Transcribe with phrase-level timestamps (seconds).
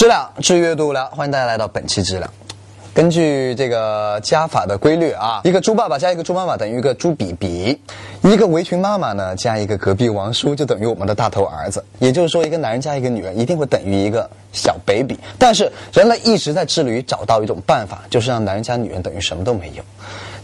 [0.00, 2.32] 知了知阅读了，欢迎大家来到本期知了。
[2.94, 7.78] 根据这个加法的规律啊，一个猪爸爸加一个猪妈妈等于一个猪比比，
[8.22, 11.84] 一个围裙妈妈呢加一个隔壁王叔就等于我们的大头儿子。
[11.98, 15.18] 也就是说，一个男人加一个女人一定会等于一个小 baby。
[15.38, 19.82] 但是人类一直在致力于找到一种办法，就是让男人加女人等于什么都没有。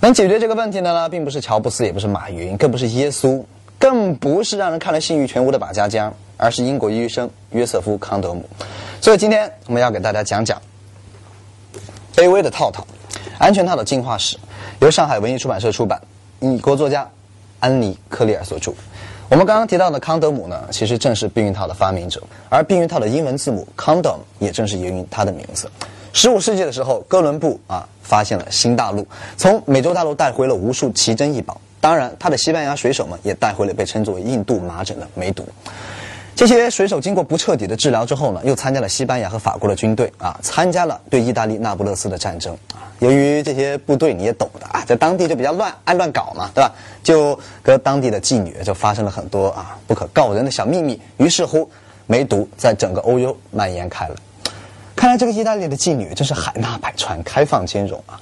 [0.00, 3.42] 能解决这个问题的呢，并不是乔布斯，也不是马云，更不是耶稣，
[3.78, 8.44] 更不是让人看了性欲全无的马家江，而是英国医生约瑟夫·康德姆。
[9.00, 10.60] 所以今天我们要给大家讲讲
[12.16, 12.42] A.V.
[12.42, 12.86] 的套套，
[13.38, 14.36] 安全套的进化史，
[14.80, 16.00] 由上海文艺出版社出版，
[16.40, 17.08] 美国作家
[17.60, 18.72] 安妮·克利尔所著。
[19.28, 25.70] 我们刚刚提到的康德姆呢，其实正是避孕套的发明者，而避孕套的英文字母 condom 也正是源于他的名字。
[26.12, 29.06] 十五世纪的时候，哥伦布啊发现了新大陆，
[29.36, 35.46] 从美洲大陆带回了无数奇珍异宝，当然他的西班牙水手们也带回了被称作印度麻疹的梅毒。
[36.36, 42.92] 这些水手经过不彻底的治疗之后呢，又参加了西班牙和法国的军队啊，参加了对意大利那不勒斯的战争啊。
[42.98, 46.70] 由于这些部队你也懂的啊，在当地就比较乱，爱乱搞嘛，对吧？
[47.02, 51.00] 就跟当地的妓女就发生了很多啊不可告人的小秘密。
[51.16, 51.66] 于是乎，
[52.06, 54.14] 梅毒在整个欧洲蔓延开了。
[54.94, 58.20] 看来这个意大利的妓女真是海纳百川，开放兼容啊。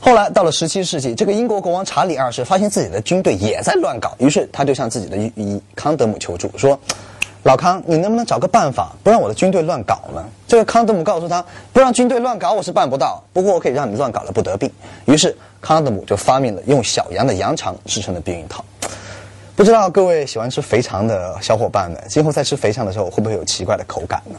[0.00, 6.78] 后来到了十七世纪，这个英国国王查理二世发现自己的军队也在乱搞，于是他就向自己的医康德姆求助，说。
[7.48, 10.22] 老康，你能不能找个办法不让我的军队乱搞呢？
[10.46, 14.70] 这个康德姆告诉他，不让军队乱搞我是办不到，不过我可以让你乱搞了不得病。
[15.06, 18.62] 于是康德姆就发明了用小羊的羊肠制成的避孕套。
[19.56, 24.38] 不知道各位喜欢吃肥肠的小伙伴们，今后在吃肥肠的时候会不会有奇怪的口感呢？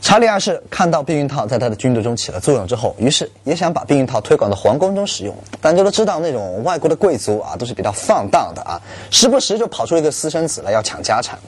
[0.00, 5.36] 查理二世看到避孕套在他的军队中起了作用之后，于是也想把避孕套推广到皇宫中使用。
[5.60, 11.38] 大家都知道那种外国的贵族啊，都是比较放荡的啊，时不时就跑出一个私生子来要抢家产。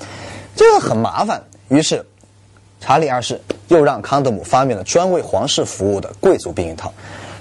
[0.55, 2.05] 这个很麻烦，于是
[2.81, 6.93] 查理二世又让康德姆发明了专为皇室服务的贵族避孕套。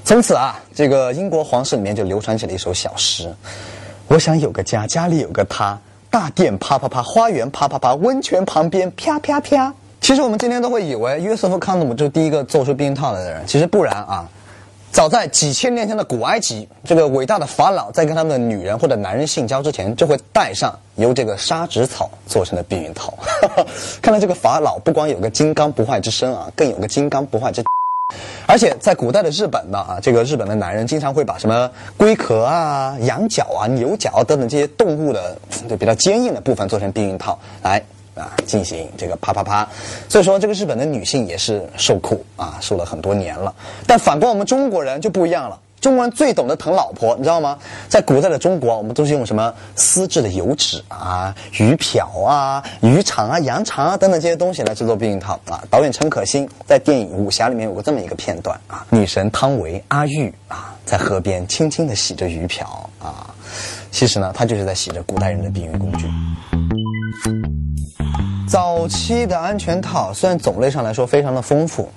[0.06, 3.32] 从此啊，这个英国皇室里面就流传起了一首小诗：
[4.08, 5.78] 我想有个家，家里有个他，
[6.10, 9.74] 大殿啪啪啪，花园啪啪啪，温泉旁边啪啪啪。
[10.02, 14.28] 其实我们今天都会以为约瑟夫康德姆就是第一个做出避孕套的人，其实不然啊。
[14.92, 23.14] 早在几千年前的古埃及，这个伟大的法老在跟他们的女人或者男人性交之前，就会戴上由这个沙纸草做成的避孕套。
[24.02, 27.64] 看来这个法老不光有个金刚不坏之身啊，更有个金刚不坏之。
[28.48, 35.38] 而且在古代的日本呢啊，这个日本的男人经常会把什么龟壳啊、羊角啊、牛角等等这些动物的
[35.70, 37.82] 就比较坚硬的部分做成避孕套来。
[38.20, 39.68] 啊，进行这个啪啪啪，
[40.10, 43.54] 所以说这个日本的女性也是受苦啊，受了很多年了。
[43.88, 47.58] 但反观我们中国人就不一样了，中国人最懂得疼老婆，你知道吗？
[47.88, 55.64] 在古代的中国，我们都是用什么丝质的油纸啊、鱼漂啊、鱼肠啊、羊肠啊等等这些东西来制作避孕套啊。
[55.70, 62.68] 导演陈可辛在电影《武侠》里面有过这么一个片段啊，女神汤唯阿玉啊，在河边轻轻地洗着鱼漂
[63.02, 63.34] 啊，
[63.90, 66.08] 其实呢，她就是在洗着古代人的避孕工具。
[68.50, 71.88] 早期的安全套虽然种类上来说非常的丰富，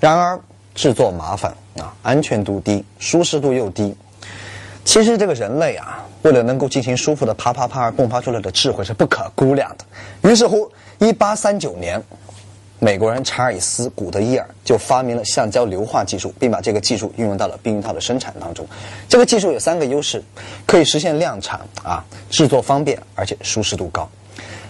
[0.00, 0.40] 然而
[0.74, 3.94] 制作麻烦啊，安全度低，舒适度又低。
[4.82, 10.30] 其实这个人类啊，为了能够进行舒服的啪啪啪而迸发出来的智慧是不可估量的。
[10.30, 12.02] 于是乎，一八三九年，
[12.78, 18.66] 美国人查尔斯·古德伊尔就发明了橡胶硫化技术，并把这个技术运用到了避孕套的生产当中。
[19.06, 20.24] 这个技术有三个优势，
[20.66, 24.08] 可以实现量产啊，制作方便，而且舒适度高。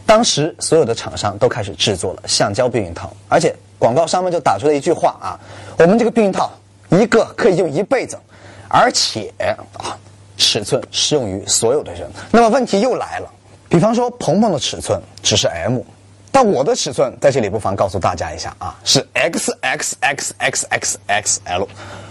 [0.07, 5.41] 当时所有的厂商都开始制作了橡胶避孕套，而且广告商们就打出了一句话啊
[5.79, 6.53] ：“我们这个避孕套
[6.91, 8.19] 一个可以用一辈子，
[8.69, 9.97] 而且啊，
[10.37, 13.31] 尺寸适用于所有的人。”那么问题又来了，
[13.69, 15.81] 比方说鹏鹏的尺寸只是 M，
[16.31, 21.67] 但我的尺寸在这里不妨告诉大家一下啊，是 X X X X X X L，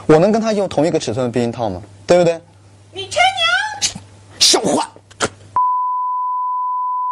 [0.08, 1.82] 我能跟他用同一个尺寸的避孕套吗？
[2.08, 2.40] 对不对？
[2.92, 4.02] 你吹牛！
[4.40, 4.90] 笑话。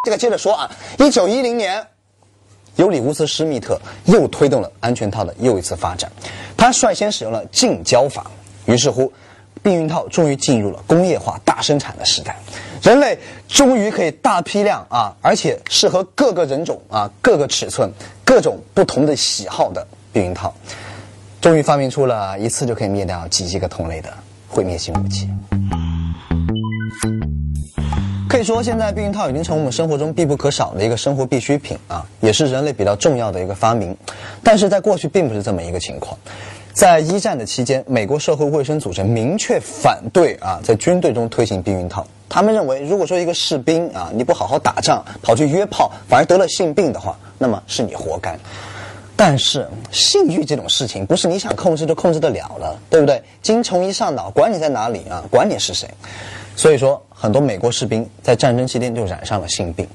[0.04, 1.86] 这个接着说啊，一九一零年，
[2.76, 6.12] 尤里乌斯·施密特又推动了安全套的又一次发展。
[6.58, 8.26] 他率先使用了浸胶法，
[8.66, 9.14] 于是乎，
[9.62, 12.36] 避孕套终于进入了工业化大生产的时代。
[12.82, 17.92] 人类终于可以大批量啊，而且适合各个人种啊、各个尺寸、
[18.26, 20.52] 各种不同的喜好的避孕套，
[21.42, 24.12] 终于发明出了一次就可以灭掉几亿个同类的
[24.50, 25.30] 毁灭性武器。
[28.42, 33.96] 可以说，现在避孕套已经成为我们生活中必不可少的一个生活必需品啊，也是人类比较重要的一个发明。
[34.42, 36.18] 但是在过去并不是这么一个情况，
[36.74, 42.04] 在一战的期间，美国社会卫生组织明确反对啊，在军队中推行避孕套。
[42.28, 48.36] 他们认为，如果说一个士兵啊，你不好好打仗，跑去约炮，反而得了性病的话，那么是你活该。
[49.24, 53.22] 但是性欲这种事情不是你想控制就控制得了的，对不对？
[53.40, 55.88] 精虫一上脑，管你在哪里啊，管你是谁。
[56.56, 59.88] 所以说，很多美国士兵在战争期间就染上了性病，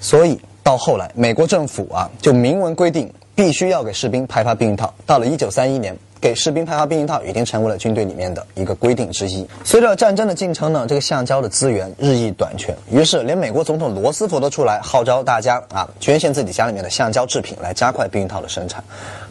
[0.00, 4.94] 所以到后来，美国政府啊就明文规定，必须要给士兵派发避孕套。
[5.04, 5.98] 到了一九三一年。
[6.20, 9.46] 给士兵派发避孕套已经成为了军队里面的一个规定之一。
[9.64, 18.82] 随着战争的进程呢，这个橡胶的资源日益短缺，于是连美国总统罗斯福都出来号召大家啊，捐献自己家里面的橡胶制品来加快避孕套的生产。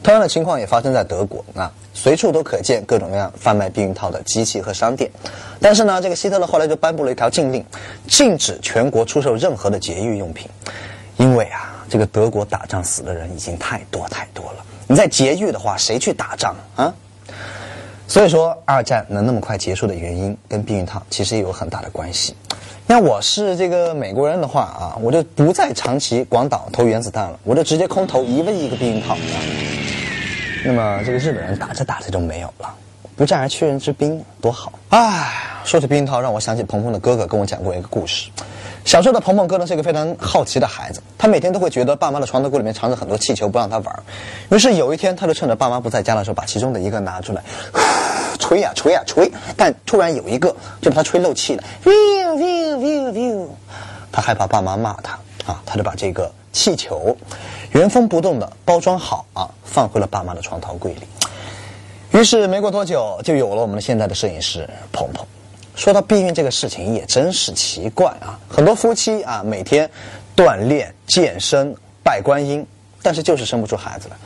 [0.02, 5.10] 同样的情况也发生在德国啊，随处都可见各种各样贩卖避孕套的机器和商店。
[5.60, 7.66] 但是呢，这个希特勒后来就颁布了一条禁令，
[8.08, 10.48] 禁止全国出售任何的节育用品，
[11.18, 14.64] 因为啊，这个德国打仗死的人已经太多太多了。
[14.88, 16.94] 你在节育的话，谁去打仗啊？
[18.08, 22.34] 所以说，二战能那么快结束的原因，跟避孕套其实也有很大的关系。
[22.86, 29.18] 那我是这个美国人的话啊，我就不再长期广岛投原子弹了，我就直接空投一万亿个避孕套。
[30.64, 32.74] 那么这个日本人打着打着就没有了，
[33.18, 34.72] 不战而屈人之兵多好。
[34.88, 35.34] 唉，
[35.66, 38.30] 说起避孕套，让我想起鹏鹏的哥哥跟我讲过一个故事。
[38.88, 44.04] 小时候的鹏鹏哥呢是一个非常好奇的孩子，他每天都会觉得爸妈的床头柜里面藏着很多气球，不让他玩。
[44.50, 47.44] 于是有一天，他就趁着爸妈不在家的时候，把其中的一个拿出来，
[48.40, 49.30] 吹呀吹呀吹。
[49.58, 51.64] 但突然有一个就把他吹漏气了，
[54.10, 57.14] 他害怕爸妈骂他啊，他就把这个气球
[57.74, 61.02] 原封不动的包装好啊，放回了爸妈的床头柜里。
[62.18, 65.28] 于是没过多久，就有了我们的现在的摄影师鹏鹏。
[65.78, 68.38] 说到避孕这个事情也真是奇怪啊！
[68.50, 69.88] 很多夫妻啊每天
[70.36, 72.66] 锻炼健身拜观音，
[73.04, 74.18] 但是就是生不出孩子来。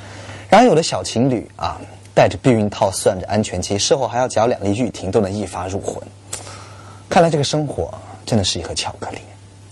[0.50, 1.78] 然而有的小情侣啊
[2.16, 6.02] 带着避孕套算着安全期，事后还要缴两粒玉婷都能一发入魂。
[7.10, 7.94] 看来这个生活
[8.26, 9.18] 真的是一盒巧克力。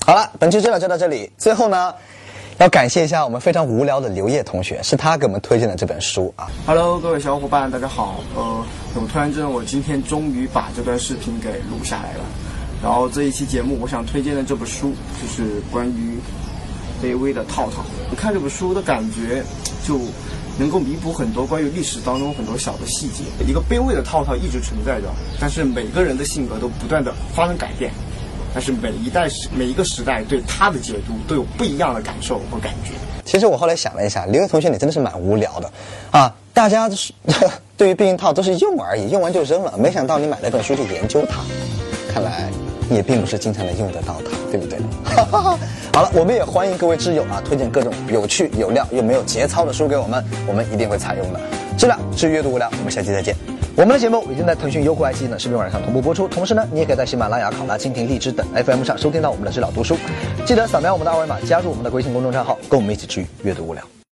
[0.05, 1.31] 好了，本期资料就到这里。
[1.37, 1.95] 最后呢。
[2.59, 6.51] 要感谢一下我们非常无聊的刘烨同学，是他给我们推荐的这本书啊。
[6.65, 8.19] Hello，各位小伙伴，大家好。
[8.35, 8.65] 呃，
[8.95, 12.25] 我突然间，我今天终于把这段视频给录下来了。
[12.83, 14.91] 然后这一期节目，我想推荐的这本书
[15.21, 16.17] 就是关于
[17.01, 17.85] 卑微的套套。
[18.09, 19.41] 你看这本书的感觉，
[19.87, 19.97] 就
[20.57, 23.23] 能够弥补很多关于历史当中很多小的细节。
[23.47, 25.07] 一个卑微的套套一直存在着，
[25.39, 27.89] 但是每个人的性格都不断的发生改变。
[28.53, 32.91] 但是每一代每一个时代对他的解读都有不一样的感受和感觉。
[33.25, 35.71] 其实我后来想了一下，刘烨同学你真的是蛮无聊的，
[36.11, 37.13] 啊，大家是
[37.77, 39.73] 对于避孕套都是用而已，用完就扔了。
[39.77, 41.41] 没想到你买了本书去研究它，
[42.11, 42.49] 看来
[42.89, 44.79] 也并不是经常能用得到它，对不对？
[45.93, 51.39] 好了，我们也欢迎各位挚友啊，推荐各种有趣有料又没有节操的书给我们，我们一定会采用的。
[51.77, 53.48] 质量至于阅读无聊，我们下期再见。
[53.79, 59.95] 我们的节目已经在腾讯、优酷、爱奇艺等视频网站上同步播出，同时呢，你也可以在喜马拉雅、考拉、蜻蜓、荔枝等 FM 上收听到我们的知了读书。
[60.45, 63.81] 记得扫描我们的二维码，加入我们的微信公众账号，跟我们一起治愈阅读无聊。